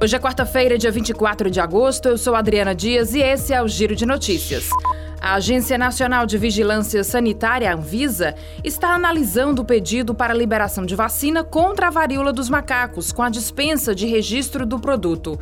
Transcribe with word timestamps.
Hoje 0.00 0.14
é 0.14 0.18
quarta-feira, 0.20 0.78
dia 0.78 0.92
24 0.92 1.50
de 1.50 1.58
agosto. 1.58 2.08
Eu 2.08 2.16
sou 2.16 2.36
Adriana 2.36 2.72
Dias 2.72 3.14
e 3.14 3.18
esse 3.18 3.52
é 3.52 3.60
o 3.60 3.66
Giro 3.66 3.96
de 3.96 4.06
Notícias. 4.06 4.70
A 5.20 5.34
Agência 5.34 5.76
Nacional 5.76 6.24
de 6.24 6.38
Vigilância 6.38 7.02
Sanitária, 7.02 7.74
Anvisa, 7.74 8.36
está 8.62 8.94
analisando 8.94 9.62
o 9.62 9.64
pedido 9.64 10.14
para 10.14 10.32
liberação 10.32 10.86
de 10.86 10.94
vacina 10.94 11.42
contra 11.42 11.88
a 11.88 11.90
varíola 11.90 12.32
dos 12.32 12.48
macacos, 12.48 13.10
com 13.10 13.24
a 13.24 13.28
dispensa 13.28 13.92
de 13.92 14.06
registro 14.06 14.64
do 14.64 14.78
produto. 14.78 15.36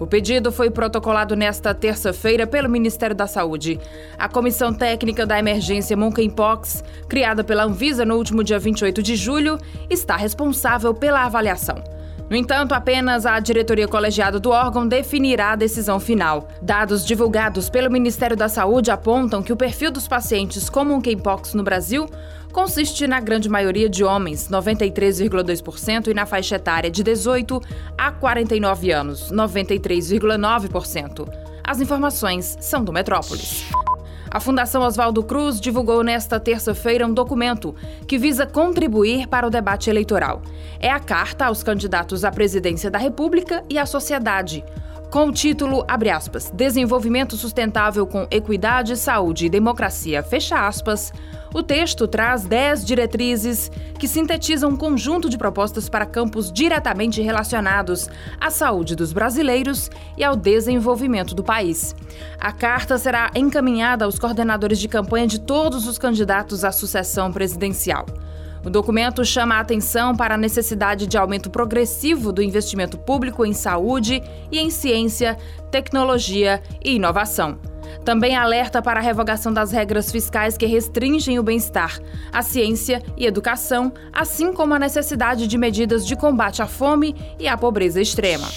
O 0.00 0.06
pedido 0.06 0.50
foi 0.50 0.70
protocolado 0.70 1.36
nesta 1.36 1.74
terça-feira 1.74 2.46
pelo 2.46 2.70
Ministério 2.70 3.14
da 3.14 3.26
Saúde. 3.26 3.78
A 4.18 4.26
Comissão 4.26 4.72
Técnica 4.72 5.26
da 5.26 5.38
Emergência 5.38 5.94
Monkeypox, 5.98 6.82
criada 7.10 7.44
pela 7.44 7.64
Anvisa 7.64 8.06
no 8.06 8.16
último 8.16 8.42
dia 8.42 8.58
28 8.58 9.02
de 9.02 9.14
julho, 9.16 9.58
está 9.90 10.16
responsável 10.16 10.94
pela 10.94 11.26
avaliação. 11.26 11.97
No 12.30 12.36
entanto, 12.36 12.74
apenas 12.74 13.24
a 13.24 13.40
diretoria 13.40 13.88
colegiada 13.88 14.38
do 14.38 14.50
órgão 14.50 14.86
definirá 14.86 15.52
a 15.52 15.56
decisão 15.56 15.98
final. 15.98 16.48
Dados 16.60 17.06
divulgados 17.06 17.70
pelo 17.70 17.90
Ministério 17.90 18.36
da 18.36 18.50
Saúde 18.50 18.90
apontam 18.90 19.42
que 19.42 19.52
o 19.52 19.56
perfil 19.56 19.90
dos 19.90 20.06
pacientes 20.06 20.68
com 20.68 20.84
monkeypox 20.84 21.54
no 21.54 21.62
Brasil 21.62 22.06
consiste 22.52 23.06
na 23.06 23.18
grande 23.20 23.48
maioria 23.48 23.88
de 23.88 24.04
homens, 24.04 24.48
93,2%, 24.48 26.08
e 26.08 26.14
na 26.14 26.26
faixa 26.26 26.56
etária 26.56 26.90
de 26.90 27.02
18 27.02 27.62
a 27.96 28.12
49 28.12 28.90
anos, 28.90 29.32
93,9%. 29.32 31.28
As 31.64 31.80
informações 31.80 32.58
são 32.60 32.84
do 32.84 32.92
Metrópolis. 32.92 33.64
A 34.30 34.40
Fundação 34.40 34.82
Oswaldo 34.82 35.22
Cruz 35.22 35.60
divulgou 35.60 36.02
nesta 36.02 36.38
terça-feira 36.38 37.06
um 37.06 37.14
documento 37.14 37.74
que 38.06 38.18
visa 38.18 38.46
contribuir 38.46 39.26
para 39.26 39.46
o 39.46 39.50
debate 39.50 39.88
eleitoral. 39.88 40.42
É 40.78 40.90
a 40.90 41.00
carta 41.00 41.46
aos 41.46 41.62
candidatos 41.62 42.24
à 42.24 42.30
presidência 42.30 42.90
da 42.90 42.98
República 42.98 43.64
e 43.70 43.78
à 43.78 43.86
sociedade 43.86 44.64
com 45.10 45.28
o 45.28 45.32
título, 45.32 45.86
abre 45.88 46.10
aspas, 46.10 46.50
Desenvolvimento 46.54 47.34
Sustentável 47.34 48.06
com 48.06 48.26
Equidade, 48.30 48.94
Saúde 48.94 49.46
e 49.46 49.48
Democracia, 49.48 50.22
fecha 50.22 50.66
aspas, 50.66 51.14
o 51.52 51.62
texto 51.62 52.06
traz 52.06 52.44
10 52.44 52.84
diretrizes 52.84 53.70
que 53.98 54.06
sintetizam 54.06 54.70
um 54.70 54.76
conjunto 54.76 55.28
de 55.28 55.38
propostas 55.38 55.88
para 55.88 56.06
campos 56.06 56.52
diretamente 56.52 57.20
relacionados 57.20 58.08
à 58.40 58.50
saúde 58.50 58.94
dos 58.94 59.12
brasileiros 59.12 59.90
e 60.16 60.22
ao 60.22 60.36
desenvolvimento 60.36 61.34
do 61.34 61.42
país. 61.42 61.94
A 62.38 62.52
carta 62.52 62.98
será 62.98 63.30
encaminhada 63.34 64.04
aos 64.04 64.18
coordenadores 64.18 64.78
de 64.78 64.88
campanha 64.88 65.26
de 65.26 65.40
todos 65.40 65.86
os 65.86 65.98
candidatos 65.98 66.64
à 66.64 66.70
sucessão 66.70 67.32
presidencial. 67.32 68.06
O 68.64 68.70
documento 68.70 69.24
chama 69.24 69.54
a 69.54 69.60
atenção 69.60 70.14
para 70.14 70.34
a 70.34 70.38
necessidade 70.38 71.06
de 71.06 71.16
aumento 71.16 71.48
progressivo 71.48 72.32
do 72.32 72.42
investimento 72.42 72.98
público 72.98 73.44
em 73.44 73.52
saúde 73.52 74.22
e 74.50 74.58
em 74.58 74.68
ciência, 74.68 75.36
tecnologia 75.70 76.60
e 76.84 76.96
inovação. 76.96 77.58
Também 78.08 78.34
alerta 78.34 78.80
para 78.80 79.00
a 79.00 79.02
revogação 79.02 79.52
das 79.52 79.70
regras 79.70 80.10
fiscais 80.10 80.56
que 80.56 80.64
restringem 80.64 81.38
o 81.38 81.42
bem-estar, 81.42 82.00
a 82.32 82.40
ciência 82.40 83.02
e 83.18 83.26
educação, 83.26 83.92
assim 84.10 84.50
como 84.50 84.72
a 84.72 84.78
necessidade 84.78 85.46
de 85.46 85.58
medidas 85.58 86.06
de 86.06 86.16
combate 86.16 86.62
à 86.62 86.66
fome 86.66 87.14
e 87.38 87.46
à 87.46 87.54
pobreza 87.54 88.00
extrema. 88.00 88.48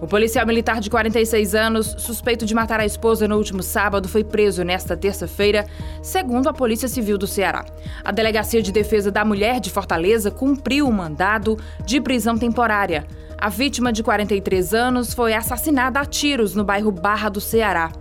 O 0.00 0.06
policial 0.06 0.46
militar 0.46 0.80
de 0.80 0.88
46 0.88 1.54
anos, 1.54 1.94
suspeito 1.98 2.46
de 2.46 2.54
matar 2.54 2.80
a 2.80 2.86
esposa 2.86 3.28
no 3.28 3.36
último 3.36 3.62
sábado, 3.62 4.08
foi 4.08 4.24
preso 4.24 4.64
nesta 4.64 4.96
terça-feira, 4.96 5.66
segundo 6.02 6.48
a 6.48 6.54
Polícia 6.54 6.88
Civil 6.88 7.18
do 7.18 7.26
Ceará. 7.26 7.66
A 8.02 8.10
Delegacia 8.10 8.62
de 8.62 8.72
Defesa 8.72 9.10
da 9.10 9.26
Mulher 9.26 9.60
de 9.60 9.68
Fortaleza 9.68 10.30
cumpriu 10.30 10.88
o 10.88 10.92
mandado 10.92 11.58
de 11.84 12.00
prisão 12.00 12.38
temporária. 12.38 13.06
A 13.36 13.50
vítima 13.50 13.92
de 13.92 14.02
43 14.02 14.72
anos 14.72 15.12
foi 15.12 15.34
assassinada 15.34 16.00
a 16.00 16.06
tiros 16.06 16.54
no 16.54 16.64
bairro 16.64 16.90
Barra 16.90 17.28
do 17.28 17.42
Ceará. 17.42 17.92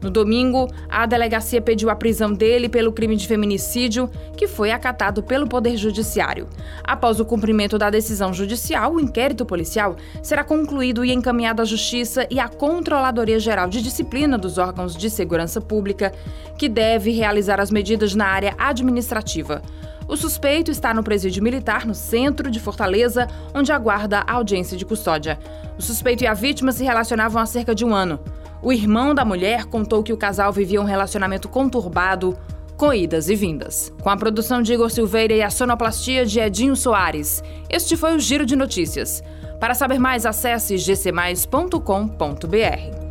No 0.00 0.10
domingo, 0.10 0.68
a 0.88 1.06
delegacia 1.06 1.60
pediu 1.60 1.90
a 1.90 1.96
prisão 1.96 2.32
dele 2.32 2.68
pelo 2.68 2.92
crime 2.92 3.16
de 3.16 3.26
feminicídio, 3.26 4.10
que 4.36 4.46
foi 4.46 4.70
acatado 4.70 5.22
pelo 5.22 5.48
Poder 5.48 5.76
Judiciário. 5.76 6.48
Após 6.84 7.18
o 7.18 7.24
cumprimento 7.24 7.78
da 7.78 7.90
decisão 7.90 8.32
judicial, 8.32 8.94
o 8.94 9.00
inquérito 9.00 9.44
policial 9.44 9.96
será 10.22 10.44
concluído 10.44 11.04
e 11.04 11.12
encaminhado 11.12 11.62
à 11.62 11.64
Justiça 11.64 12.26
e 12.30 12.38
à 12.38 12.48
Controladoria 12.48 13.40
Geral 13.40 13.68
de 13.68 13.82
Disciplina 13.82 14.36
dos 14.36 14.58
órgãos 14.58 14.96
de 14.96 15.08
segurança 15.08 15.60
pública, 15.60 16.12
que 16.58 16.68
deve 16.68 17.10
realizar 17.10 17.60
as 17.60 17.70
medidas 17.70 18.14
na 18.14 18.26
área 18.26 18.54
administrativa. 18.58 19.62
O 20.08 20.16
suspeito 20.16 20.70
está 20.70 20.94
no 20.94 21.02
presídio 21.02 21.42
militar 21.42 21.84
no 21.84 21.94
centro 21.94 22.48
de 22.48 22.60
Fortaleza, 22.60 23.26
onde 23.52 23.72
aguarda 23.72 24.22
a 24.24 24.34
audiência 24.34 24.76
de 24.76 24.84
custódia. 24.84 25.36
O 25.76 25.82
suspeito 25.82 26.22
e 26.22 26.26
a 26.28 26.34
vítima 26.34 26.70
se 26.70 26.84
relacionavam 26.84 27.42
há 27.42 27.46
cerca 27.46 27.74
de 27.74 27.84
um 27.84 27.92
ano. 27.92 28.20
O 28.62 28.72
irmão 28.72 29.14
da 29.14 29.24
mulher 29.24 29.66
contou 29.66 30.02
que 30.02 30.12
o 30.12 30.16
casal 30.16 30.52
vivia 30.52 30.80
um 30.80 30.84
relacionamento 30.84 31.48
conturbado, 31.48 32.36
com 32.76 32.92
idas 32.92 33.28
e 33.28 33.34
vindas. 33.34 33.92
Com 34.02 34.10
a 34.10 34.16
produção 34.16 34.60
de 34.60 34.72
Igor 34.72 34.90
Silveira 34.90 35.34
e 35.34 35.42
a 35.42 35.50
sonoplastia 35.50 36.26
de 36.26 36.40
Edinho 36.40 36.76
Soares, 36.76 37.42
este 37.70 37.96
foi 37.96 38.14
o 38.14 38.20
Giro 38.20 38.44
de 38.44 38.56
Notícias. 38.56 39.22
Para 39.60 39.74
saber 39.74 39.98
mais, 39.98 40.26
acesse 40.26 40.76
gcmais.com.br. 40.76 43.05